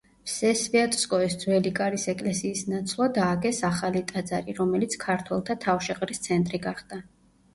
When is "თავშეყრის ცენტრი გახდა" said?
5.67-7.01